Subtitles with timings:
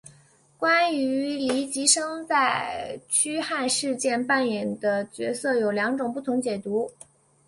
[0.57, 6.91] 关于黎吉生在驱汉事件扮演的角色有两种不同解读。